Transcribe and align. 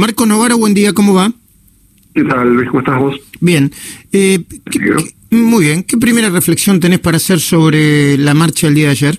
Marco 0.00 0.24
Novaro, 0.24 0.56
buen 0.56 0.72
día, 0.72 0.94
¿cómo 0.94 1.12
va? 1.12 1.30
¿Qué 2.14 2.24
tal, 2.24 2.54
Luis? 2.54 2.68
¿Cómo 2.68 2.80
estás 2.80 2.98
vos? 2.98 3.20
Bien. 3.38 3.70
Eh, 4.10 4.38
muy 5.30 5.66
bien. 5.66 5.82
¿Qué 5.82 5.98
primera 5.98 6.30
reflexión 6.30 6.80
tenés 6.80 7.00
para 7.00 7.18
hacer 7.18 7.38
sobre 7.38 8.16
la 8.16 8.32
marcha 8.32 8.66
del 8.66 8.76
día 8.76 8.86
de 8.86 8.92
ayer? 8.92 9.18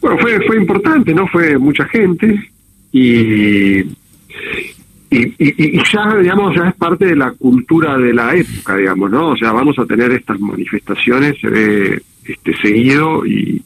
Bueno, 0.00 0.16
fue, 0.18 0.40
fue 0.46 0.56
importante, 0.56 1.12
¿no? 1.12 1.26
Fue 1.26 1.58
mucha 1.58 1.84
gente 1.88 2.50
y, 2.90 3.80
y, 5.10 5.82
ya, 5.92 6.16
digamos, 6.22 6.56
ya 6.56 6.70
es 6.70 6.74
parte 6.76 7.04
de 7.04 7.16
la 7.16 7.30
cultura 7.32 7.98
de 7.98 8.14
la 8.14 8.34
época, 8.34 8.76
digamos, 8.76 9.10
¿no? 9.10 9.32
O 9.32 9.36
sea, 9.36 9.52
vamos 9.52 9.78
a 9.78 9.84
tener 9.84 10.10
estas 10.10 10.40
manifestaciones 10.40 11.36
eh, 11.42 12.00
este, 12.24 12.56
seguido 12.62 13.26
y, 13.26 13.62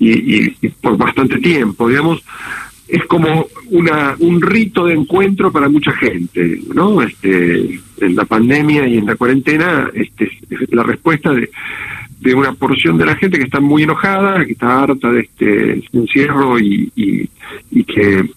y, 0.00 0.48
por 0.80 0.96
bastante 0.96 1.36
tiempo, 1.40 1.90
digamos 1.90 2.22
es 2.88 3.04
como 3.04 3.46
una 3.70 4.16
un 4.18 4.40
rito 4.40 4.86
de 4.86 4.94
encuentro 4.94 5.52
para 5.52 5.68
mucha 5.68 5.92
gente, 5.92 6.60
¿no? 6.74 7.02
Este, 7.02 7.80
en 8.00 8.16
la 8.16 8.24
pandemia 8.24 8.86
y 8.88 8.98
en 8.98 9.06
la 9.06 9.16
cuarentena, 9.16 9.90
este, 9.92 10.30
la 10.70 10.82
respuesta 10.82 11.32
de, 11.32 11.50
de 12.20 12.34
una 12.34 12.52
porción 12.54 12.96
de 12.96 13.06
la 13.06 13.16
gente 13.16 13.38
que 13.38 13.44
está 13.44 13.60
muy 13.60 13.82
enojada, 13.82 14.44
que 14.44 14.52
está 14.52 14.82
harta 14.82 15.10
de 15.10 15.20
este 15.20 15.82
encierro 15.92 16.58
y, 16.58 16.90
y, 16.96 17.28
que 17.84 18.28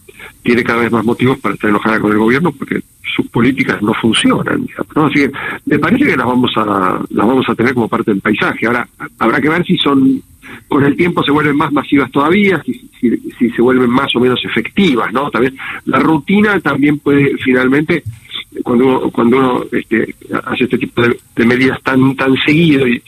tiene 0.43 0.63
cada 0.63 0.81
vez 0.81 0.91
más 0.91 1.05
motivos 1.05 1.39
para 1.39 1.55
estar 1.55 1.69
enojada 1.69 1.99
con 1.99 2.11
el 2.11 2.17
gobierno 2.17 2.51
porque 2.51 2.81
sus 3.15 3.27
políticas 3.27 3.81
no 3.81 3.93
funcionan, 3.93 4.67
¿no? 4.95 5.05
Así 5.05 5.15
que 5.15 5.31
me 5.65 5.79
parece 5.79 6.05
que 6.05 6.17
las 6.17 6.25
vamos 6.25 6.51
a 6.55 6.65
las 7.09 7.27
vamos 7.27 7.47
a 7.49 7.55
tener 7.55 7.73
como 7.73 7.87
parte 7.87 8.11
del 8.11 8.21
paisaje. 8.21 8.65
Ahora 8.65 8.87
habrá 9.19 9.41
que 9.41 9.49
ver 9.49 9.65
si 9.65 9.77
son 9.77 10.21
con 10.71 10.85
el 10.85 10.95
tiempo 10.95 11.21
se 11.21 11.31
vuelven 11.31 11.57
más 11.57 11.69
masivas 11.73 12.09
todavía, 12.11 12.63
si, 12.63 12.89
si, 13.37 13.49
se 13.49 13.61
vuelven 13.61 13.89
más 13.89 14.15
o 14.15 14.21
menos 14.21 14.39
efectivas, 14.45 15.11
¿no? 15.11 15.29
También 15.29 15.57
la 15.83 15.99
rutina 15.99 16.61
también 16.61 16.97
puede 16.99 17.35
finalmente 17.43 18.03
cuando 18.63 18.85
uno, 18.85 19.11
cuando 19.11 19.37
uno 19.37 19.65
este, 19.69 20.15
hace 20.45 20.63
este 20.63 20.77
tipo 20.77 21.01
de, 21.01 21.45
medidas 21.45 21.77
tan 21.83 22.15
tan 22.15 22.37
seguido 22.37 22.87
y 22.87 23.03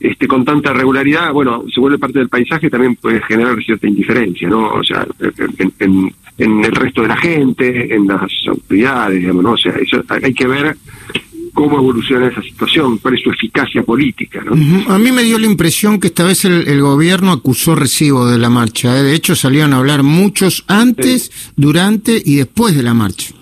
este 0.00 0.26
con 0.26 0.44
tanta 0.44 0.72
regularidad, 0.72 1.32
bueno, 1.32 1.62
se 1.72 1.78
vuelve 1.78 1.96
parte 1.96 2.18
del 2.18 2.28
paisaje, 2.28 2.68
también 2.68 2.96
puede 2.96 3.22
generar 3.22 3.56
cierta 3.62 3.86
indiferencia, 3.86 4.48
¿no? 4.48 4.70
O 4.70 4.82
sea, 4.82 5.06
en, 5.20 5.72
en, 5.78 6.12
en 6.38 6.64
el 6.64 6.72
resto 6.72 7.02
de 7.02 7.08
la 7.08 7.16
gente, 7.18 7.94
en 7.94 8.08
las 8.08 8.32
autoridades, 8.48 9.20
digamos, 9.20 9.44
¿no? 9.44 9.52
O 9.52 9.56
sea, 9.56 9.74
eso 9.76 10.02
hay 10.08 10.34
que 10.34 10.48
ver 10.48 10.76
cómo 11.56 11.78
evoluciona 11.78 12.26
esa 12.26 12.42
situación, 12.42 12.98
cuál 12.98 13.14
es 13.14 13.22
su 13.22 13.30
eficacia 13.30 13.82
política. 13.82 14.44
¿no? 14.44 14.52
A 14.92 14.98
mí 14.98 15.10
me 15.10 15.22
dio 15.22 15.38
la 15.38 15.46
impresión 15.46 15.98
que 15.98 16.08
esta 16.08 16.22
vez 16.22 16.44
el, 16.44 16.80
gobierno 16.82 17.32
acusó 17.32 17.74
recibo 17.74 18.26
de 18.26 18.38
la 18.38 18.50
marcha. 18.50 19.00
¿eh? 19.00 19.02
De 19.02 19.14
hecho, 19.14 19.34
salieron 19.34 19.72
a 19.72 19.78
hablar 19.78 20.02
muchos 20.02 20.64
antes, 20.68 21.52
durante 21.56 22.20
y 22.22 22.36
después 22.36 22.76
de 22.76 22.82
la 22.82 22.92
marcha. 22.92 23.34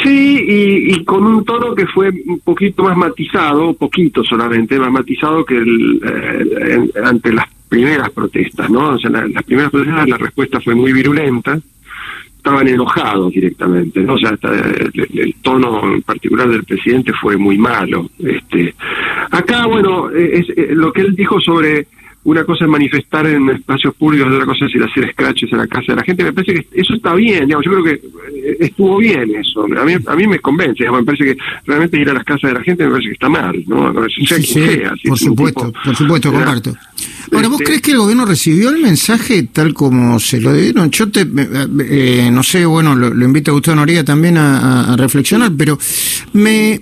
Sí, 0.00 0.44
y, 0.46 1.04
con 1.04 1.24
un 1.24 1.44
tono 1.44 1.74
que 1.74 1.88
fue 1.88 2.10
un 2.26 2.38
poquito 2.38 2.84
más 2.84 2.96
matizado, 2.96 3.74
poquito 3.74 4.22
solamente, 4.22 4.78
más 4.78 4.92
matizado 4.92 5.44
que 5.44 5.56
el, 5.56 6.00
eh, 6.04 6.90
ante 7.04 7.32
las 7.32 7.46
primeras 7.68 8.10
protestas, 8.10 8.70
¿no? 8.70 8.90
O 8.90 8.98
sea, 8.98 9.10
las 9.10 9.42
primeras 9.42 9.72
protestas 9.72 10.08
la 10.08 10.18
respuesta 10.18 10.60
fue 10.60 10.76
muy 10.76 10.92
virulenta, 10.92 11.58
estaban 12.48 12.68
enojados 12.68 13.32
directamente, 13.32 14.00
¿no? 14.00 14.14
O 14.14 14.18
sea, 14.18 14.30
el, 14.30 15.34
tono 15.42 15.94
en 15.94 16.02
particular 16.02 16.48
del 16.48 16.64
presidente 16.64 17.12
fue 17.12 17.36
muy 17.36 17.58
malo. 17.58 18.10
Este, 18.18 18.74
acá, 19.30 19.66
bueno, 19.66 20.10
es, 20.10 20.46
lo 20.70 20.90
que 20.92 21.02
él 21.02 21.14
dijo 21.14 21.38
sobre 21.40 21.86
una 22.24 22.44
cosa 22.44 22.64
es 22.64 22.70
manifestar 22.70 23.26
en 23.26 23.50
espacios 23.50 23.94
públicos, 23.94 24.32
otra 24.32 24.46
cosa 24.46 24.64
es 24.64 24.74
ir 24.74 24.82
a 24.82 24.86
hacer 24.86 25.12
scratches 25.12 25.52
en 25.52 25.58
la 25.58 25.66
casa 25.66 25.92
de 25.92 25.96
la 25.96 26.04
gente. 26.04 26.24
Me 26.24 26.32
parece 26.32 26.54
que 26.54 26.80
eso 26.80 26.94
está 26.94 27.14
bien, 27.14 27.44
digamos, 27.44 27.66
yo 27.66 27.72
creo 27.72 27.84
que 27.84 27.92
eh, 27.92 28.56
estuvo 28.60 28.96
bien 28.96 29.34
eso. 29.36 29.64
A 29.64 29.84
mí, 29.84 29.94
a 30.06 30.16
mí 30.16 30.26
me 30.26 30.38
convence, 30.38 30.78
digamos, 30.78 31.00
me 31.00 31.06
parece 31.06 31.24
que 31.24 31.36
realmente 31.66 31.98
ir 31.98 32.08
a 32.08 32.14
las 32.14 32.24
casas 32.24 32.50
de 32.50 32.58
la 32.58 32.64
gente 32.64 32.84
me 32.84 32.90
parece 32.92 33.08
que 33.08 33.14
está 33.14 33.28
mal, 33.28 33.62
¿no? 33.66 33.92
por 33.92 35.18
supuesto, 35.18 35.72
por 35.84 35.96
supuesto, 35.96 36.32
comparto. 36.32 36.74
Ahora, 37.32 37.48
¿vos 37.48 37.60
este 37.60 37.64
crees 37.64 37.82
que 37.82 37.90
el 37.92 37.98
gobierno 37.98 38.24
recibió 38.24 38.70
el 38.70 38.80
mensaje 38.80 39.42
tal 39.44 39.74
como 39.74 40.18
se 40.18 40.40
lo 40.40 40.52
dieron? 40.52 40.90
Yo 40.90 41.10
te, 41.10 41.26
eh, 41.80 42.30
no 42.32 42.42
sé, 42.42 42.64
bueno, 42.64 42.94
lo, 42.94 43.24
invito 43.24 43.50
a 43.50 43.54
Gustavo 43.54 43.76
Noriega 43.76 44.04
también 44.04 44.38
a 44.38 44.96
reflexionar, 44.96 45.52
pero 45.56 45.78
me 46.32 46.80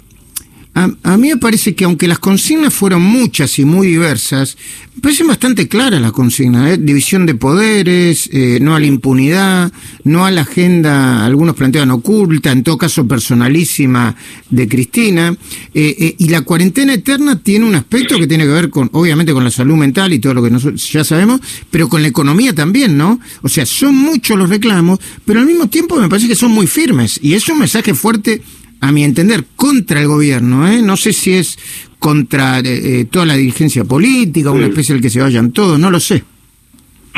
a, 0.77 1.17
mí 1.17 1.29
me 1.31 1.39
parece 1.39 1.75
que 1.75 1.85
aunque 1.85 2.07
las 2.07 2.19
consignas 2.19 2.75
fueron 2.75 3.01
muchas 3.01 3.59
y 3.59 3.65
muy 3.65 3.87
diversas, 3.87 4.59
me 4.95 5.01
parecen 5.01 5.27
bastante 5.27 5.69
claras 5.69 6.03
las 6.03 6.13
consignas. 6.13 6.71
¿eh? 6.71 6.77
División 6.79 7.25
de 7.25 7.35
poderes, 7.35 8.29
eh, 8.31 8.59
no 8.61 8.77
a 8.77 8.81
la 8.81 8.85
impunidad, 8.85 9.73
no 10.05 10.27
a 10.27 10.31
la 10.31 10.43
agenda, 10.43 11.25
algunos 11.25 11.57
plantean 11.57 11.91
oculta, 11.93 12.53
en 12.53 12.63
todo 12.63 12.77
caso 12.77 13.09
personalísima 13.09 14.15
de 14.51 14.69
Cristina. 14.69 15.35
Eh, 15.73 16.15
y 16.19 16.29
la 16.29 16.43
cuarentena 16.43 16.93
eterna 16.93 17.43
tiene 17.43 17.65
un 17.65 17.75
aspecto 17.75 18.19
que 18.19 18.27
tiene 18.27 18.45
que 18.45 18.51
ver 18.51 18.69
con, 18.69 18.91
obviamente, 18.93 19.33
con 19.33 19.45
la 19.45 19.51
salud 19.51 19.77
mental 19.77 20.13
y 20.13 20.19
todo 20.19 20.35
lo 20.35 20.43
que 20.43 20.51
nosotros 20.51 20.93
ya 20.93 21.05
sabemos, 21.05 21.41
pero 21.71 21.89
con 21.89 22.03
la 22.03 22.09
economía 22.09 22.55
también, 22.55 22.99
¿no? 22.99 23.19
O 23.41 23.49
sea, 23.49 23.65
son 23.65 23.97
muchos 23.97 24.37
los 24.37 24.51
reclamos, 24.51 24.99
pero 25.25 25.41
al 25.41 25.47
mismo 25.47 25.71
tiempo 25.71 25.99
me 25.99 26.11
parece 26.11 26.29
que 26.29 26.37
son 26.37 26.51
muy 26.51 26.67
firmes. 26.67 27.19
Y 27.23 27.33
es 27.33 27.49
un 27.49 27.61
mensaje 27.61 27.95
fuerte 27.95 28.43
a 28.81 28.93
mi 28.93 29.05
entender, 29.05 29.45
contra 29.57 30.01
el 30.01 30.09
gobierno. 30.09 30.69
¿eh? 30.69 30.83
No 30.83 30.97
sé 30.97 31.13
si 31.13 31.33
es 31.33 31.59
contra 31.99 32.61
eh, 32.61 33.01
eh, 33.01 33.05
toda 33.11 33.27
la 33.27 33.35
dirigencia 33.35 33.85
política, 33.85 34.51
una 34.51 34.67
especie 34.67 34.95
del 34.95 35.03
que 35.03 35.11
se 35.11 35.21
vayan 35.21 35.53
todos, 35.53 35.79
no 35.79 35.91
lo 35.91 36.01
sé. 36.01 36.23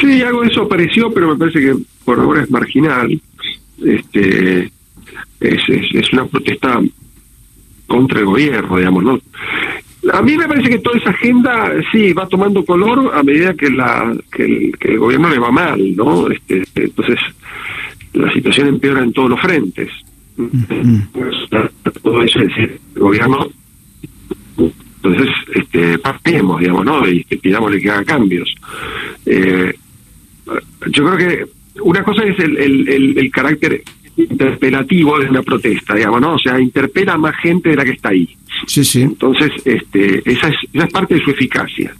Sí, 0.00 0.22
algo 0.22 0.42
de 0.42 0.48
eso 0.48 0.62
apareció, 0.62 1.12
pero 1.12 1.28
me 1.28 1.36
parece 1.36 1.60
que 1.60 1.74
por 2.04 2.20
ahora 2.20 2.42
es 2.42 2.50
marginal. 2.50 3.20
Este, 3.84 4.70
es, 5.40 5.62
es, 5.68 6.12
una 6.12 6.26
protesta 6.26 6.80
contra 7.86 8.20
el 8.20 8.26
gobierno, 8.26 8.76
digamos, 8.76 9.04
¿no? 9.04 9.20
A 10.12 10.22
mí 10.22 10.36
me 10.36 10.46
parece 10.46 10.70
que 10.70 10.78
toda 10.78 10.98
esa 10.98 11.10
agenda 11.10 11.72
sí 11.92 12.12
va 12.12 12.28
tomando 12.28 12.64
color 12.64 13.12
a 13.14 13.22
medida 13.22 13.54
que 13.54 13.68
la 13.70 14.16
que 14.32 14.44
el, 14.44 14.78
que 14.78 14.92
el 14.92 14.98
gobierno 14.98 15.28
le 15.28 15.38
va 15.38 15.50
mal, 15.50 15.96
¿no? 15.96 16.30
Este, 16.30 16.62
entonces 16.76 17.18
la 18.12 18.32
situación 18.32 18.68
empeora 18.68 19.02
en 19.02 19.12
todos 19.12 19.30
los 19.30 19.40
frentes 19.40 19.90
pues, 21.12 21.34
todo 22.02 22.22
eso 22.22 22.40
es 22.40 22.48
decir, 22.48 22.80
el 22.94 23.00
gobierno 23.00 23.48
entonces 24.56 25.28
este 25.54 25.98
partemos 25.98 26.60
digamos 26.60 26.84
no 26.84 27.08
y 27.08 27.24
pidámosle 27.24 27.80
que 27.80 27.90
haga 27.90 28.04
cambios 28.04 28.54
eh, 29.26 29.74
yo 30.86 31.04
creo 31.04 31.16
que 31.16 31.46
una 31.82 32.02
cosa 32.02 32.24
es 32.24 32.38
el, 32.38 32.56
el, 32.56 33.18
el, 33.18 33.30
carácter 33.30 33.82
interpelativo 34.16 35.18
de 35.18 35.30
una 35.30 35.42
protesta, 35.42 35.94
digamos, 35.94 36.20
¿no? 36.20 36.34
O 36.34 36.38
sea, 36.38 36.58
interpela 36.58 37.12
a 37.12 37.18
más 37.18 37.36
gente 37.36 37.70
de 37.70 37.76
la 37.76 37.84
que 37.84 37.92
está 37.92 38.08
ahí. 38.08 38.28
Sí, 38.66 38.84
sí. 38.84 39.02
Entonces, 39.02 39.52
este, 39.64 40.28
esa 40.28 40.48
es, 40.48 40.56
esa 40.72 40.84
es 40.86 40.92
parte 40.92 41.14
de 41.14 41.22
su 41.22 41.30
eficacia 41.30 41.94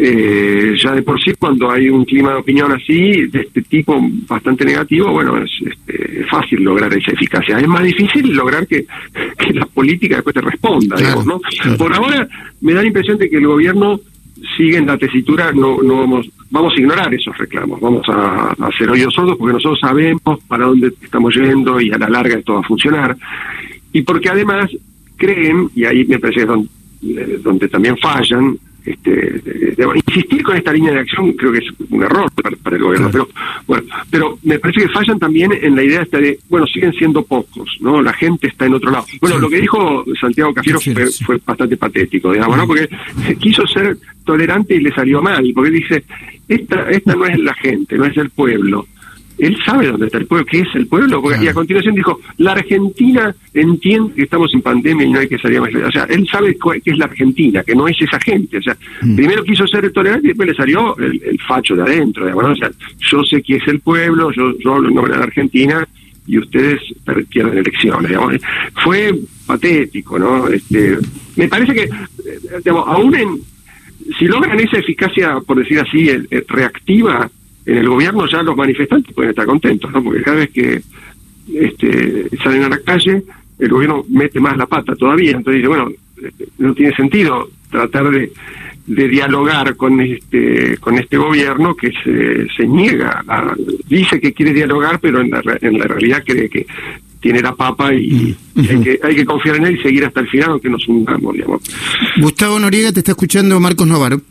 eh, 0.00 0.76
ya 0.80 0.92
de 0.92 1.02
por 1.02 1.20
sí 1.20 1.32
cuando 1.38 1.70
hay 1.70 1.88
un 1.88 2.04
clima 2.04 2.30
de 2.30 2.38
opinión 2.38 2.70
así, 2.70 3.26
de 3.26 3.40
este 3.40 3.62
tipo 3.62 3.98
bastante 4.28 4.64
negativo, 4.64 5.10
bueno, 5.10 5.36
es, 5.38 5.50
este, 5.66 6.24
fácil 6.30 6.62
lograr 6.62 6.92
esa 6.94 7.12
eficacia. 7.12 7.58
Es 7.58 7.66
más 7.66 7.82
difícil 7.82 8.32
lograr 8.32 8.66
que, 8.66 8.86
la 9.54 9.66
política 9.66 10.16
después 10.16 10.34
te 10.34 10.40
responda, 10.40 10.96
digamos, 10.96 11.26
¿no? 11.26 11.40
Por 11.76 11.92
ahora 11.94 12.28
me 12.60 12.74
da 12.74 12.82
la 12.82 12.86
impresión 12.86 13.18
de 13.18 13.28
que 13.28 13.38
el 13.38 13.46
gobierno 13.46 14.00
sigue 14.56 14.76
en 14.76 14.86
la 14.86 14.96
tesitura, 14.96 15.52
no, 15.52 15.82
no 15.82 15.96
vamos, 15.96 16.30
vamos 16.50 16.72
a 16.76 16.80
ignorar 16.80 17.12
esos 17.12 17.36
reclamos, 17.36 17.80
vamos 17.80 18.06
a, 18.08 18.54
hacer 18.60 18.90
oídos 18.90 19.14
sordos 19.14 19.36
porque 19.36 19.54
nosotros 19.54 19.80
sabemos 19.80 20.20
para 20.46 20.66
dónde 20.66 20.92
estamos 21.02 21.34
yendo 21.34 21.80
y 21.80 21.90
a 21.90 21.98
la 21.98 22.08
larga 22.08 22.38
esto 22.38 22.54
va 22.54 22.60
a 22.60 22.64
funcionar. 22.64 23.16
Y 23.92 24.02
porque 24.02 24.28
además 24.28 24.70
creen, 25.16 25.70
y 25.74 25.84
ahí 25.84 26.04
me 26.04 26.18
parece 26.18 26.46
donde, 26.46 26.68
eh, 27.02 27.40
donde 27.42 27.68
también 27.68 27.96
fallan, 27.96 28.56
este, 28.90 29.42
insistir 29.94 30.42
con 30.42 30.56
esta 30.56 30.72
línea 30.72 30.92
de 30.92 31.00
acción 31.00 31.32
creo 31.32 31.52
que 31.52 31.58
es 31.58 31.64
un 31.90 32.02
error 32.02 32.30
para, 32.32 32.76
el 32.76 32.82
gobierno, 32.82 33.08
pero 33.10 33.28
bueno, 33.66 33.84
pero 34.10 34.38
me 34.42 34.58
parece 34.58 34.82
que 34.82 34.88
fallan 34.88 35.18
también 35.18 35.52
en 35.52 35.74
la 35.74 35.82
idea 35.82 36.02
esta 36.02 36.18
de, 36.18 36.38
bueno, 36.48 36.66
siguen 36.66 36.92
siendo 36.92 37.22
pocos, 37.24 37.76
¿no? 37.80 38.00
La 38.02 38.12
gente 38.12 38.48
está 38.48 38.66
en 38.66 38.74
otro 38.74 38.90
lado. 38.90 39.06
Bueno, 39.20 39.38
lo 39.38 39.48
que 39.48 39.60
dijo 39.60 40.04
Santiago 40.20 40.52
Cafiero 40.54 40.80
fue, 40.80 41.38
bastante 41.44 41.76
patético, 41.76 42.32
digamos, 42.32 42.56
¿no? 42.56 42.66
Porque 42.66 42.88
quiso 43.38 43.66
ser 43.66 43.96
tolerante 44.24 44.74
y 44.74 44.80
le 44.80 44.92
salió 44.92 45.22
mal, 45.22 45.50
porque 45.54 45.70
dice, 45.70 46.04
esta, 46.48 46.90
esta 46.90 47.14
no 47.14 47.26
es 47.26 47.38
la 47.38 47.54
gente, 47.54 47.96
no 47.96 48.04
es 48.04 48.16
el 48.16 48.30
pueblo, 48.30 48.86
él 49.38 49.56
sabe 49.64 49.86
dónde 49.86 50.06
está 50.06 50.18
el 50.18 50.26
pueblo, 50.26 50.46
qué 50.46 50.60
es 50.60 50.74
el 50.74 50.86
pueblo, 50.86 51.22
y 51.40 51.46
a 51.46 51.54
continuación 51.54 51.94
dijo, 51.94 52.20
la 52.38 52.52
Argentina 52.52 53.34
entiende 53.54 54.14
que 54.14 54.22
estamos 54.22 54.52
en 54.52 54.62
pandemia 54.62 55.06
y 55.06 55.10
no 55.10 55.20
hay 55.20 55.28
que 55.28 55.38
salir 55.38 55.60
más. 55.60 55.72
O 55.74 55.92
sea, 55.92 56.04
él 56.04 56.28
sabe 56.28 56.56
qué 56.84 56.90
es 56.90 56.98
la 56.98 57.04
Argentina, 57.04 57.62
que 57.62 57.74
no 57.74 57.86
es 57.86 57.96
esa 58.00 58.18
gente. 58.20 58.58
O 58.58 58.62
sea, 58.62 58.76
mm. 59.02 59.16
primero 59.16 59.44
quiso 59.44 59.66
ser 59.66 59.90
tolerante 59.92 60.26
y 60.26 60.28
después 60.28 60.48
le 60.48 60.54
salió 60.54 60.96
el, 60.98 61.38
facho 61.46 61.76
de 61.76 61.82
adentro. 61.82 62.36
O 62.36 62.56
sea, 62.56 62.70
yo 62.98 63.24
sé 63.24 63.42
qué 63.42 63.56
es 63.56 63.68
el 63.68 63.80
pueblo, 63.80 64.32
yo, 64.32 64.58
yo 64.58 64.74
hablo 64.74 64.88
en 64.88 64.94
nombre 64.94 65.12
de 65.12 65.18
la 65.18 65.24
Argentina 65.24 65.88
y 66.26 66.38
ustedes 66.38 66.80
pierden 67.30 67.58
elecciones. 67.58 68.42
Fue 68.82 69.14
patético, 69.46 70.18
¿no? 70.18 70.48
Este, 70.48 70.98
me 71.36 71.48
parece 71.48 71.72
que, 71.72 71.88
digamos, 72.58 72.84
aún 72.86 73.14
en, 73.14 73.40
si 74.18 74.26
logran 74.26 74.58
esa 74.60 74.78
eficacia, 74.78 75.40
por 75.40 75.58
decir 75.58 75.80
así, 75.80 76.10
reactiva, 76.48 77.30
en 77.68 77.76
el 77.76 77.88
gobierno 77.88 78.26
ya 78.26 78.42
los 78.42 78.56
manifestantes 78.56 79.14
pueden 79.14 79.30
estar 79.30 79.44
contentos, 79.44 79.92
¿no? 79.92 80.02
Porque 80.02 80.22
cada 80.22 80.38
vez 80.38 80.50
que 80.50 80.80
este, 81.54 82.28
salen 82.42 82.64
a 82.64 82.68
la 82.70 82.78
calle, 82.80 83.22
el 83.58 83.68
gobierno 83.68 84.04
mete 84.08 84.40
más 84.40 84.56
la 84.56 84.66
pata 84.66 84.96
todavía, 84.96 85.32
entonces 85.32 85.56
dice, 85.56 85.68
bueno, 85.68 85.90
este, 86.16 86.48
no 86.58 86.72
tiene 86.72 86.96
sentido 86.96 87.50
tratar 87.70 88.10
de, 88.10 88.32
de 88.86 89.08
dialogar 89.08 89.76
con 89.76 90.00
este 90.00 90.78
con 90.78 90.96
este 90.96 91.18
gobierno 91.18 91.74
que 91.74 91.92
se, 92.02 92.48
se 92.56 92.66
niega, 92.66 93.22
dice 93.86 94.18
que 94.18 94.32
quiere 94.32 94.54
dialogar, 94.54 94.98
pero 94.98 95.20
en 95.20 95.30
la, 95.30 95.42
en 95.60 95.78
la 95.78 95.84
realidad 95.84 96.22
cree 96.24 96.48
que 96.48 96.66
tiene 97.20 97.42
la 97.42 97.54
papa 97.54 97.92
y, 97.92 98.34
hay, 98.56 98.80
que, 98.80 99.00
hay 99.02 99.14
que 99.14 99.24
confiar 99.26 99.56
en 99.56 99.66
él 99.66 99.76
y 99.78 99.82
seguir 99.82 100.06
hasta 100.06 100.20
el 100.20 100.28
final, 100.28 100.52
aunque 100.52 100.70
nos 100.70 100.88
hundamos, 100.88 101.34
digamos. 101.34 101.60
Gustavo 102.18 102.58
Noriega, 102.58 102.92
te 102.92 103.00
está 103.00 103.12
escuchando 103.12 103.60
Marcos 103.60 103.86
Novaro. 103.86 104.22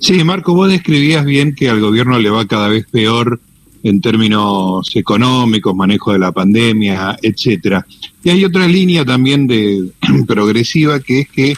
Sí, 0.00 0.24
Marco, 0.24 0.54
vos 0.54 0.68
describías 0.68 1.24
bien 1.24 1.54
que 1.54 1.68
al 1.68 1.80
gobierno 1.80 2.18
le 2.18 2.30
va 2.30 2.46
cada 2.46 2.68
vez 2.68 2.86
peor 2.90 3.40
en 3.82 4.00
términos 4.00 4.90
económicos, 4.94 5.74
manejo 5.74 6.12
de 6.12 6.18
la 6.18 6.32
pandemia, 6.32 7.16
etcétera. 7.22 7.86
Y 8.22 8.30
hay 8.30 8.44
otra 8.44 8.66
línea 8.66 9.04
también 9.04 9.46
de 9.46 9.90
progresiva 10.26 11.00
que 11.00 11.20
es 11.20 11.28
que 11.28 11.56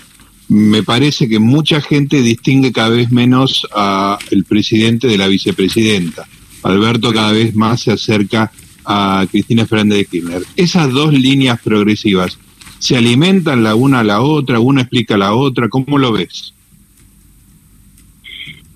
me 0.48 0.82
parece 0.82 1.28
que 1.28 1.38
mucha 1.38 1.80
gente 1.80 2.20
distingue 2.20 2.72
cada 2.72 2.90
vez 2.90 3.10
menos 3.10 3.66
a 3.74 4.18
el 4.30 4.44
presidente 4.44 5.06
de 5.08 5.16
la 5.16 5.26
vicepresidenta. 5.26 6.26
Alberto 6.62 7.12
cada 7.12 7.32
vez 7.32 7.54
más 7.54 7.82
se 7.82 7.92
acerca 7.92 8.52
a 8.84 9.26
Cristina 9.30 9.66
Fernández 9.66 9.98
de 9.98 10.04
Kirchner. 10.04 10.42
Esas 10.56 10.92
dos 10.92 11.12
líneas 11.12 11.60
progresivas 11.60 12.38
se 12.78 12.96
alimentan 12.96 13.62
la 13.62 13.74
una 13.74 14.00
a 14.00 14.04
la 14.04 14.20
otra, 14.20 14.60
una 14.60 14.82
explica 14.82 15.14
a 15.14 15.18
la 15.18 15.34
otra, 15.34 15.68
¿cómo 15.68 15.98
lo 15.98 16.12
ves? 16.12 16.51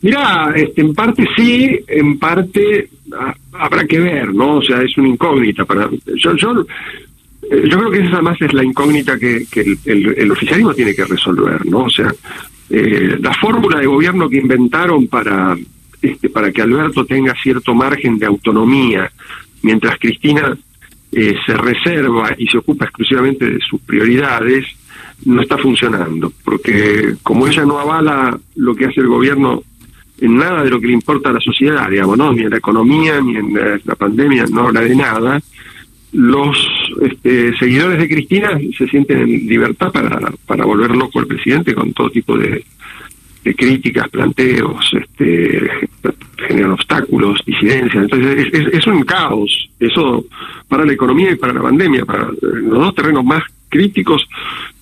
Mira, 0.07 0.53
este, 0.55 0.83
en 0.83 0.95
parte 0.95 1.27
sí, 1.35 1.81
en 1.89 2.17
parte 2.17 2.89
ah, 3.13 3.35
habrá 3.55 3.85
que 3.85 3.99
ver, 3.99 4.33
¿no? 4.33 4.59
O 4.59 4.63
sea, 4.63 4.81
es 4.81 4.97
una 4.97 5.09
incógnita 5.09 5.65
para 5.65 5.91
yo 6.15 6.37
yo 6.37 6.65
eh, 7.51 7.69
yo 7.69 7.77
creo 7.77 7.91
que 7.91 8.07
esa 8.07 8.23
más 8.23 8.41
es 8.41 8.53
la 8.53 8.63
incógnita 8.63 9.19
que, 9.19 9.45
el, 9.85 10.31
oficialismo 10.31 10.73
tiene 10.75 10.95
que 10.95 11.05
resolver, 11.07 11.67
¿no? 11.67 11.87
O 11.87 11.91
sea, 11.91 12.15
eh, 12.71 13.17
la 13.21 13.35
fórmula 13.35 13.81
de 13.81 13.87
gobierno 13.87 14.29
que 14.29 14.39
inventaron 14.39 15.09
para 15.09 15.57
este, 16.01 16.31
para 16.31 16.53
que 16.53 16.63
Alberto 16.63 17.05
tenga 17.05 17.35
cierto 17.43 17.75
margen 17.75 18.17
de 18.17 18.27
autonomía, 18.27 19.11
mientras 19.63 19.99
Cristina 19.99 20.57
eh, 21.11 21.35
se 21.45 21.53
reserva 21.55 22.33
y 22.39 22.47
se 22.47 22.59
ocupa 22.59 22.85
exclusivamente 22.85 23.45
de 23.45 23.59
sus 23.59 23.81
prioridades, 23.81 24.67
no 25.25 25.43
está 25.43 25.59
funcionando, 25.59 26.33
porque 26.45 27.17
como 27.25 27.49
ella 27.49 27.65
no 27.65 27.81
avala 27.81 28.39
lo 28.55 28.77
que 28.77 28.85
hace 28.85 29.01
el 29.01 29.09
gobierno 29.09 29.65
en 30.21 30.37
nada 30.37 30.65
de 30.65 30.71
lo 30.71 30.81
que 30.81 30.87
le 30.87 30.93
importa 30.95 31.31
a 31.31 31.35
la 31.35 31.41
sociedad, 31.41 31.91
digamos, 31.91 32.17
¿no? 32.17 32.33
ni 32.33 32.43
en 32.43 32.51
la 32.51 32.57
economía, 32.59 33.21
ni 33.21 33.37
en 33.37 33.81
la 33.85 33.95
pandemia, 33.95 34.47
no 34.51 34.69
habla 34.69 34.81
de 34.81 34.95
nada, 34.95 35.41
los 36.13 36.57
este, 37.03 37.57
seguidores 37.59 37.99
de 37.99 38.09
Cristina 38.09 38.59
se 38.77 38.87
sienten 38.89 39.19
en 39.19 39.47
libertad 39.47 39.93
para, 39.93 40.33
para 40.47 40.65
volver 40.65 40.97
loco 40.97 41.19
al 41.19 41.27
presidente 41.27 41.75
con 41.75 41.93
todo 41.93 42.11
tipo 42.11 42.39
de, 42.39 42.65
críticas, 43.55 44.09
planteos, 44.09 44.93
este, 44.93 45.71
generan 46.49 46.73
obstáculos, 46.73 47.41
disidencias. 47.47 48.05
Entonces 48.05 48.49
es, 48.53 48.75
es, 48.75 48.87
un 48.89 49.03
caos, 49.05 49.71
eso 49.79 50.27
para 50.67 50.85
la 50.85 50.93
economía 50.93 51.31
y 51.31 51.37
para 51.37 51.53
la 51.53 51.63
pandemia, 51.63 52.05
para 52.05 52.29
los 52.41 52.79
dos 52.79 52.95
terrenos 52.95 53.25
más 53.25 53.45
críticos, 53.69 54.27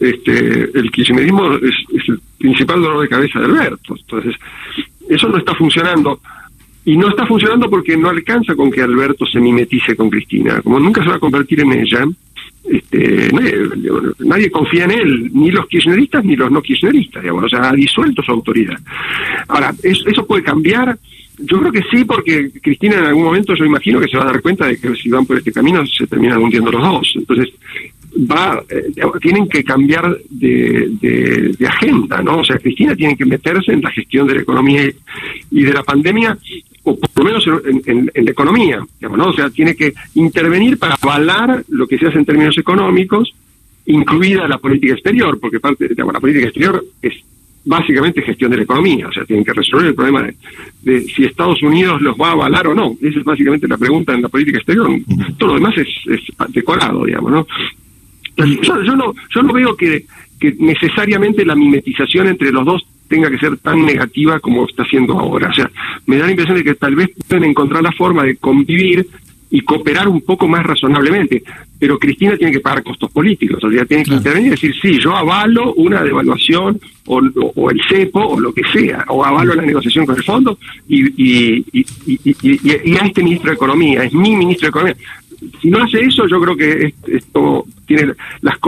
este, 0.00 0.70
el 0.78 0.90
kirchnerismo 0.90 1.54
es, 1.56 1.74
es 1.92 2.08
el 2.08 2.20
principal 2.38 2.80
dolor 2.80 3.02
de 3.02 3.08
cabeza 3.08 3.38
de 3.40 3.46
Alberto. 3.46 3.96
Entonces, 3.98 4.34
eso 5.08 5.28
no 5.28 5.38
está 5.38 5.54
funcionando. 5.54 6.20
Y 6.86 6.96
no 6.96 7.08
está 7.08 7.26
funcionando 7.26 7.70
porque 7.70 7.96
no 7.96 8.10
alcanza 8.10 8.54
con 8.54 8.70
que 8.70 8.82
Alberto 8.82 9.24
se 9.24 9.40
mimetice 9.40 9.96
con 9.96 10.10
Cristina. 10.10 10.60
Como 10.60 10.78
nunca 10.78 11.02
se 11.02 11.08
va 11.08 11.16
a 11.16 11.20
convertir 11.20 11.60
en 11.60 11.72
ella, 11.72 12.04
este, 12.64 13.30
nadie, 14.20 14.50
confía 14.50 14.84
en 14.84 14.90
él, 14.90 15.30
ni 15.34 15.50
los 15.50 15.66
kirchneristas 15.66 16.24
ni 16.24 16.34
los 16.34 16.50
no 16.50 16.62
kirchneristas, 16.62 17.22
digamos, 17.22 17.44
o 17.44 17.48
sea, 17.48 17.70
ha 17.70 17.72
disuelto 17.72 18.22
su 18.22 18.32
autoridad. 18.32 18.78
Ahora, 19.48 19.74
¿eso, 19.82 20.26
puede 20.26 20.42
cambiar? 20.42 20.98
Yo 21.38 21.58
creo 21.58 21.72
que 21.72 21.82
sí, 21.90 22.04
porque 22.04 22.50
Cristina 22.62 22.98
en 22.98 23.06
algún 23.06 23.24
momento 23.24 23.54
yo 23.54 23.64
imagino 23.64 24.00
que 24.00 24.08
se 24.08 24.16
va 24.16 24.22
a 24.22 24.32
dar 24.32 24.40
cuenta 24.40 24.66
de 24.66 24.78
que 24.78 24.94
si 24.94 25.08
van 25.10 25.26
por 25.26 25.36
este 25.36 25.52
camino 25.52 25.84
se 25.86 26.06
terminan 26.06 26.40
hundiendo 26.40 26.70
los 26.70 26.82
dos. 26.82 27.12
Entonces, 27.16 27.52
va 28.16 28.62
eh, 28.68 28.92
tienen 29.20 29.48
que 29.48 29.64
cambiar 29.64 30.16
de, 30.30 30.88
de, 31.00 31.66
agenda, 31.66 32.22
¿no? 32.22 32.38
O 32.38 32.44
sea, 32.44 32.58
Cristina 32.58 32.94
tiene 32.94 33.16
que 33.16 33.24
meterse 33.24 33.72
en 33.72 33.80
la 33.80 33.90
gestión 33.90 34.26
de 34.26 34.34
la 34.36 34.42
economía 34.42 34.82
y 35.50 35.62
de 35.62 35.72
la 35.72 35.82
pandemia 35.82 36.38
o 36.84 36.96
por 36.98 37.10
lo 37.16 37.24
menos 37.24 37.46
en, 37.86 38.10
la 38.14 38.30
economía, 38.30 38.84
digamos, 39.00 39.18
¿no? 39.18 39.28
O 39.28 39.32
sea, 39.32 39.48
tiene 39.50 39.74
que 39.74 39.94
intervenir 40.14 40.78
para 40.78 40.96
avalar 41.00 41.64
lo 41.68 41.86
que 41.86 41.98
se 41.98 42.06
hace 42.06 42.18
en 42.18 42.26
términos 42.26 42.58
económicos, 42.58 43.34
incluida 43.86 44.46
la 44.46 44.58
política 44.58 44.92
exterior, 44.92 45.38
porque 45.40 45.60
parte, 45.60 45.88
digamos, 45.88 46.12
la 46.12 46.20
política 46.20 46.46
exterior 46.46 46.84
es 47.00 47.14
básicamente 47.64 48.20
gestión 48.20 48.50
de 48.50 48.58
la 48.58 48.64
economía, 48.64 49.08
o 49.08 49.12
sea, 49.12 49.24
tienen 49.24 49.44
que 49.44 49.54
resolver 49.54 49.86
el 49.86 49.94
problema 49.94 50.28
de, 50.82 51.00
si 51.02 51.24
Estados 51.24 51.62
Unidos 51.62 52.02
los 52.02 52.14
va 52.16 52.28
a 52.28 52.32
avalar 52.32 52.66
o 52.66 52.74
no. 52.74 52.94
Esa 53.00 53.18
es 53.18 53.24
básicamente 53.24 53.66
la 53.66 53.78
pregunta 53.78 54.12
en 54.12 54.20
la 54.20 54.28
política 54.28 54.58
exterior. 54.58 54.90
Todo 55.38 55.48
lo 55.48 55.54
demás 55.54 55.74
es, 55.78 55.88
es 56.06 56.20
decorado, 56.52 57.06
digamos, 57.06 57.32
¿no? 57.32 57.46
Yo, 58.36 58.82
yo 58.82 58.96
no 58.96 59.14
yo 59.34 59.42
no 59.42 59.52
veo 59.52 59.76
que, 59.76 60.06
que 60.40 60.54
necesariamente 60.58 61.44
la 61.44 61.54
mimetización 61.54 62.28
entre 62.28 62.52
los 62.52 62.64
dos 62.64 62.86
tenga 63.08 63.30
que 63.30 63.38
ser 63.38 63.56
tan 63.58 63.84
negativa 63.84 64.40
como 64.40 64.66
está 64.66 64.84
siendo 64.84 65.18
ahora. 65.18 65.50
O 65.50 65.54
sea, 65.54 65.70
me 66.06 66.16
da 66.16 66.24
la 66.24 66.32
impresión 66.32 66.56
de 66.56 66.64
que 66.64 66.74
tal 66.74 66.96
vez 66.96 67.10
pueden 67.28 67.44
encontrar 67.44 67.82
la 67.82 67.92
forma 67.92 68.24
de 68.24 68.36
convivir 68.36 69.06
y 69.50 69.60
cooperar 69.60 70.08
un 70.08 70.20
poco 70.22 70.48
más 70.48 70.64
razonablemente. 70.64 71.44
Pero 71.78 71.98
Cristina 71.98 72.36
tiene 72.36 72.52
que 72.52 72.60
pagar 72.60 72.82
costos 72.82 73.10
políticos, 73.12 73.62
o 73.62 73.70
sea, 73.70 73.84
tiene 73.84 74.04
que 74.04 74.14
intervenir 74.14 74.48
y 74.48 74.50
decir, 74.50 74.74
sí, 74.80 74.98
yo 74.98 75.14
avalo 75.14 75.74
una 75.74 76.02
devaluación 76.02 76.80
o, 77.06 77.20
o, 77.54 77.70
el 77.70 77.80
cepo 77.88 78.20
o 78.20 78.40
lo 78.40 78.52
que 78.52 78.62
sea, 78.72 79.04
o 79.08 79.24
avalo 79.24 79.54
la 79.54 79.62
negociación 79.62 80.06
con 80.06 80.16
el 80.16 80.24
fondo 80.24 80.58
y, 80.88 81.04
y, 81.22 81.64
y, 81.72 82.18
y, 82.24 82.96
a 82.96 83.06
este 83.06 83.22
ministro 83.22 83.50
de 83.50 83.54
Economía, 83.54 84.04
es 84.04 84.12
mi 84.12 84.34
ministro 84.34 84.66
de 84.66 84.70
Economía. 84.70 84.96
Si 85.60 85.70
no 85.70 85.82
hace 85.82 86.00
eso, 86.00 86.26
yo 86.28 86.40
creo 86.40 86.56
que 86.56 86.94
esto 87.06 87.64
tiene 87.86 88.12
las 88.40 88.58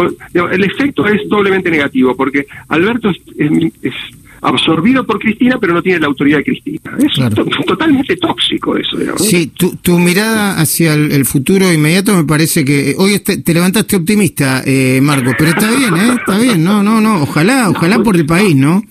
el 0.52 0.64
efecto 0.64 1.06
es 1.06 1.28
doblemente 1.28 1.70
negativo, 1.70 2.14
porque 2.16 2.46
Alberto 2.68 3.10
es 3.10 3.94
absorbido 4.42 5.04
por 5.04 5.18
Cristina, 5.18 5.58
pero 5.60 5.74
no 5.74 5.82
tiene 5.82 6.00
la 6.00 6.06
autoridad 6.06 6.38
de 6.38 6.44
Cristina. 6.44 6.96
Es 6.98 7.66
totalmente 7.66 8.16
tóxico 8.16 8.76
eso. 8.76 8.96
Sí, 9.18 9.50
tu, 9.82 9.98
mirada 9.98 10.60
hacia 10.60 10.94
el, 10.94 11.24
futuro 11.24 11.72
inmediato 11.72 12.14
me 12.14 12.24
parece 12.24 12.64
que 12.64 12.94
hoy 12.98 13.18
te 13.18 13.54
levantaste 13.54 13.96
optimista, 13.96 14.62
eh, 14.64 15.00
Marco, 15.02 15.32
pero 15.36 15.50
está 15.50 15.70
bien, 15.70 15.94
¿eh? 15.96 16.16
Está 16.18 16.38
bien, 16.38 16.62
no, 16.62 16.82
no, 16.82 17.00
no, 17.00 17.22
ojalá, 17.22 17.70
ojalá 17.70 18.02
por 18.02 18.16
el 18.16 18.26
país, 18.26 18.54
¿no? 18.54 18.82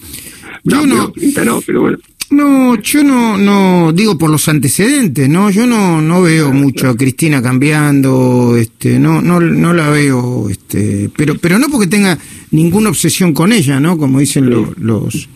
Yo 0.63 0.85
no, 0.85 1.13
no, 1.45 1.61
pero 1.61 1.81
bueno. 1.81 1.97
No, 2.31 2.75
yo 2.81 3.03
no, 3.03 3.37
no 3.37 3.93
digo 3.93 4.17
por 4.17 4.31
los 4.31 4.47
antecedentes, 4.47 5.29
no, 5.29 5.51
yo 5.51 5.67
no, 5.67 6.01
no 6.01 6.23
veo 6.23 6.51
mucho 6.51 6.89
a 6.89 6.97
Cristina 6.97 7.41
cambiando, 7.41 8.57
este, 8.57 8.97
no, 8.97 9.21
no, 9.21 9.39
no 9.39 9.73
la 9.73 9.89
veo, 9.89 10.49
este, 10.49 11.09
pero, 11.15 11.35
pero 11.37 11.59
no 11.59 11.69
porque 11.69 11.87
tenga 11.87 12.17
ninguna 12.49 12.89
obsesión 12.89 13.33
con 13.33 13.53
ella, 13.53 13.79
¿no? 13.79 13.97
Como 13.97 14.19
dicen 14.19 14.49
los, 14.49 15.29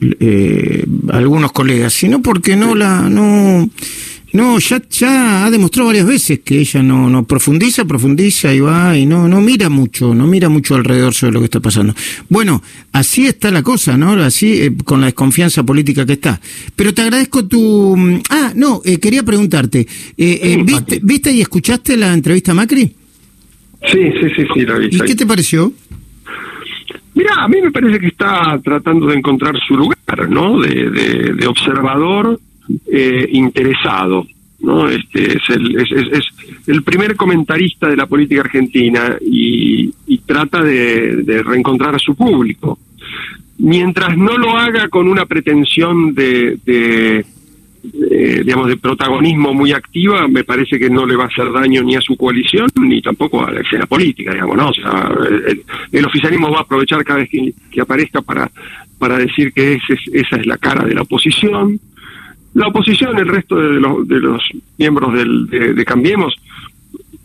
eh, 0.00 0.84
algunos 1.12 1.52
colegas, 1.52 1.92
sino 1.92 2.20
porque 2.20 2.56
no 2.56 2.74
la, 2.74 3.08
no, 3.08 3.70
no, 4.32 4.58
ya, 4.58 4.80
ya 4.88 5.44
ha 5.44 5.50
demostrado 5.50 5.88
varias 5.88 6.06
veces 6.06 6.40
que 6.40 6.60
ella 6.60 6.82
no, 6.82 7.10
no 7.10 7.24
profundiza, 7.24 7.84
profundiza 7.84 8.52
y 8.54 8.60
va 8.60 8.96
y 8.96 9.06
no, 9.06 9.28
no 9.28 9.40
mira 9.40 9.68
mucho, 9.68 10.14
no 10.14 10.26
mira 10.26 10.48
mucho 10.48 10.74
alrededor 10.74 11.14
sobre 11.14 11.32
lo 11.32 11.40
que 11.40 11.46
está 11.46 11.60
pasando. 11.60 11.94
Bueno, 12.28 12.62
así 12.92 13.26
está 13.26 13.50
la 13.50 13.62
cosa, 13.62 13.96
¿no? 13.96 14.12
Así, 14.12 14.62
eh, 14.62 14.72
con 14.84 15.00
la 15.00 15.06
desconfianza 15.06 15.64
política 15.64 16.06
que 16.06 16.14
está. 16.14 16.40
Pero 16.76 16.94
te 16.94 17.02
agradezco 17.02 17.46
tu... 17.46 17.96
Mm, 17.96 18.22
ah, 18.30 18.52
no, 18.54 18.82
eh, 18.84 18.98
quería 18.98 19.22
preguntarte, 19.22 19.86
¿viste, 20.16 21.00
¿viste 21.02 21.32
y 21.32 21.40
escuchaste 21.40 21.96
la 21.96 22.12
entrevista 22.12 22.52
a 22.52 22.54
Macri? 22.54 22.94
Sí, 23.86 23.98
sí, 24.20 24.28
sí, 24.36 24.46
sí, 24.54 24.60
la 24.66 24.78
vi. 24.78 24.88
¿Y 24.90 25.00
qué 25.00 25.14
te 25.14 25.26
pareció? 25.26 25.72
Mira, 27.14 27.34
a 27.38 27.48
mí 27.48 27.60
me 27.60 27.70
parece 27.70 27.98
que 27.98 28.06
está 28.08 28.58
tratando 28.62 29.06
de 29.06 29.16
encontrar 29.16 29.54
su 29.66 29.76
lugar, 29.76 30.28
¿no? 30.28 30.60
De, 30.60 30.90
de, 30.90 31.46
observador 31.46 32.38
eh, 32.90 33.28
interesado, 33.32 34.26
¿no? 34.60 34.88
Este 34.88 35.36
es 35.36 35.42
el, 35.48 35.80
es, 35.80 36.24
el 36.66 36.82
primer 36.82 37.16
comentarista 37.16 37.88
de 37.88 37.96
la 37.96 38.06
política 38.06 38.42
argentina 38.42 39.16
y, 39.20 39.92
trata 40.26 40.62
de, 40.62 41.42
reencontrar 41.44 41.96
a 41.96 41.98
su 41.98 42.14
público. 42.14 42.78
Mientras 43.58 44.16
no 44.16 44.38
lo 44.38 44.56
haga 44.56 44.88
con 44.88 45.08
una 45.08 45.26
pretensión 45.26 46.14
de, 46.14 47.24
digamos, 47.82 48.68
de 48.68 48.76
protagonismo 48.76 49.52
muy 49.52 49.72
activa, 49.72 50.28
me 50.28 50.44
parece 50.44 50.78
que 50.78 50.88
no 50.88 51.04
le 51.04 51.16
va 51.16 51.24
a 51.24 51.26
hacer 51.26 51.50
daño 51.50 51.82
ni 51.82 51.96
a 51.96 52.00
su 52.00 52.16
coalición 52.16 52.68
ni 52.80 53.02
tampoco 53.02 53.44
a 53.44 53.50
la 53.50 53.60
escena 53.60 53.86
política, 53.86 54.32
digamos, 54.32 54.56
¿no? 54.56 54.68
O 54.68 54.74
sea, 54.74 55.10
el, 55.90 56.04
oficialismo 56.04 56.50
va 56.52 56.58
a 56.58 56.62
aprovechar 56.62 57.02
cada 57.02 57.18
vez 57.20 57.28
que, 57.28 57.80
aparezca 57.80 58.22
para, 58.22 58.48
para 58.98 59.18
decir 59.18 59.52
que 59.52 59.80
esa 60.12 60.36
es 60.36 60.46
la 60.46 60.58
cara 60.58 60.84
de 60.84 60.94
la 60.94 61.02
oposición. 61.02 61.80
La 62.54 62.66
oposición, 62.66 63.16
el 63.18 63.28
resto 63.28 63.56
de 63.56 63.80
los, 63.80 64.06
de 64.08 64.20
los 64.20 64.42
miembros 64.76 65.14
del, 65.14 65.46
de, 65.46 65.84
Cambiemos, 65.84 66.34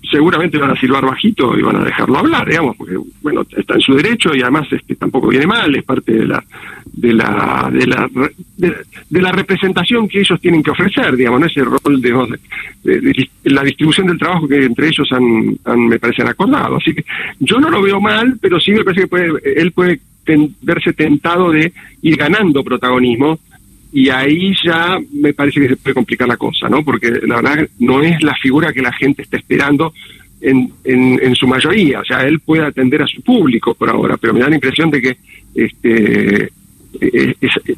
seguramente 0.10 0.60
van 0.60 0.72
a 0.72 0.80
silbar 0.80 1.04
bajito 1.04 1.58
y 1.58 1.64
van 1.64 1.78
a 1.78 1.84
dejarlo 1.84 2.20
hablar, 2.20 2.48
digamos, 2.48 2.78
porque 2.78 2.96
bueno, 3.24 3.44
está 3.58 3.74
en 3.74 3.82
su 3.82 3.96
derecho 3.96 4.36
y 4.36 4.42
además 4.42 4.68
este, 4.72 4.96
tampoco 4.96 5.30
viene 5.30 5.48
mal, 5.48 5.76
es 5.76 5.84
parte 5.84 6.14
de 6.14 6.26
la 6.26 6.44
de 6.86 7.14
la 7.14 7.70
de 7.74 7.88
la 7.88 8.10
de, 8.58 9.22
la 9.22 9.32
representación 9.32 10.08
que 10.08 10.20
ellos 10.20 10.40
tienen 10.40 10.62
que 10.62 10.72
ofrecer, 10.72 11.16
digamos, 11.16 11.40
¿no? 11.40 11.46
ese 11.48 11.64
rol 11.64 12.00
de, 12.00 12.40
de, 12.84 13.30
la 13.46 13.64
distribución 13.64 14.08
del 14.08 14.20
trabajo 14.20 14.48
que 14.48 14.64
entre 14.64 14.90
ellos 14.90 15.08
han, 15.12 15.88
me 15.88 16.00
parece 16.00 16.22
han 16.22 16.30
acordado. 16.30 16.78
Así 16.78 16.94
que 16.94 17.04
yo 17.40 17.60
no 17.60 17.70
lo 17.72 17.82
veo 17.82 18.00
mal, 18.00 18.38
pero 18.40 18.60
sí 18.60 18.72
me 18.72 18.84
parece 18.84 19.02
que 19.02 19.08
puede, 19.08 19.32
él 19.60 19.72
puede 19.72 20.00
verse 20.62 20.94
tentado 20.94 21.52
de 21.52 21.72
ir 22.02 22.16
ganando 22.16 22.64
protagonismo 22.64 23.40
y 23.96 24.10
ahí 24.10 24.54
ya 24.62 25.00
me 25.14 25.34
parece 25.34 25.62
que 25.62 25.70
se 25.70 25.78
puede 25.78 25.94
complicar 25.94 26.28
la 26.28 26.36
cosa, 26.36 26.68
¿no? 26.68 26.84
Porque 26.84 27.10
la 27.26 27.38
verdad 27.38 27.66
no 27.80 28.02
es 28.02 28.22
la 28.22 28.36
figura 28.36 28.74
que 28.74 28.82
la 28.82 28.92
gente 28.92 29.22
está 29.22 29.38
esperando 29.38 29.94
en, 30.42 30.70
en, 30.84 31.34
su 31.34 31.48
mayoría, 31.48 32.02
o 32.02 32.04
sea, 32.04 32.24
él 32.24 32.42
puede 32.42 32.66
atender 32.66 33.02
a 33.02 33.08
su 33.08 33.22
público 33.22 33.74
por 33.74 33.90
ahora, 33.90 34.18
pero 34.18 34.34
me 34.34 34.42
da 34.42 34.50
la 34.50 34.56
impresión 34.56 34.92
de 34.92 35.02
que 35.02 35.18
este 35.56 36.52
eh, 37.00 37.36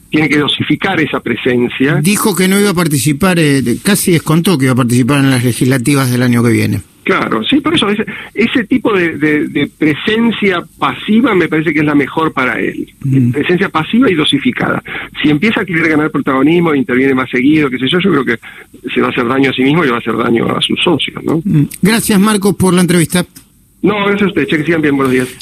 tiene 0.09 0.27
que 0.27 0.39
dosificar 0.39 0.99
esa 0.99 1.19
presencia. 1.19 1.99
Dijo 2.01 2.35
que 2.35 2.47
no 2.47 2.59
iba 2.59 2.71
a 2.71 2.73
participar, 2.73 3.37
eh, 3.37 3.61
casi 3.83 4.11
descontó 4.11 4.57
que 4.57 4.65
iba 4.65 4.73
a 4.73 4.77
participar 4.77 5.19
en 5.19 5.29
las 5.29 5.43
legislativas 5.43 6.09
del 6.09 6.23
año 6.23 6.43
que 6.43 6.49
viene. 6.49 6.81
Claro, 7.07 7.41
sí, 7.41 7.61
por 7.61 7.73
eso 7.73 7.87
ese, 7.87 8.05
ese 8.33 8.65
tipo 8.65 8.91
de, 8.91 9.69
presencia 9.77 10.61
pasiva 10.77 11.33
me 11.33 11.47
parece 11.47 11.71
que 11.71 11.79
es 11.79 11.85
la 11.85 11.95
mejor 11.95 12.33
para 12.33 12.59
él. 12.59 12.85
Mm. 12.99 13.31
Presencia 13.31 13.69
pasiva 13.69 14.11
y 14.11 14.13
dosificada. 14.13 14.83
Si 15.21 15.29
empieza 15.29 15.61
a 15.61 15.65
querer 15.65 15.87
ganar 15.87 16.11
protagonismo, 16.11 16.75
interviene 16.75 17.15
más 17.15 17.29
seguido, 17.29 17.69
qué 17.69 17.79
sé 17.79 17.87
yo, 17.87 17.99
yo 18.01 18.11
creo 18.11 18.25
que 18.25 18.39
se 18.93 18.99
va 18.99 19.07
a 19.07 19.11
hacer 19.11 19.25
daño 19.25 19.51
a 19.51 19.53
sí 19.53 19.63
mismo 19.63 19.85
y 19.85 19.87
va 19.87 19.95
a 19.95 19.99
hacer 19.99 20.17
daño 20.17 20.53
a 20.53 20.59
sus 20.59 20.77
socios, 20.83 21.23
¿no? 21.23 21.41
Mm. 21.45 21.69
Gracias, 21.81 22.19
Marcos, 22.19 22.57
por 22.57 22.73
la 22.73 22.81
entrevista. 22.81 23.25
No, 23.81 23.95
gracias 24.05 24.23
a 24.23 24.27
usted. 24.27 24.47
Che, 24.47 24.57
que 24.57 24.65
sigan 24.65 24.81
bien. 24.81 24.97
Buenos 24.97 25.13
días. 25.13 25.29